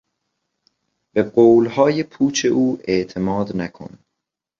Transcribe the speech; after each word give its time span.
به 1.13 1.23
قولهای 1.23 2.03
پوچ 2.03 2.45
او 2.45 2.79
اعتماد 2.83 3.55
نکن. 3.57 3.99